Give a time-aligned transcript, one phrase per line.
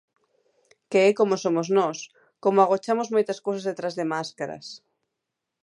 [0.89, 1.97] Que é como somos nós,
[2.43, 4.67] como agochamos moitas cousas detrás de máscaras.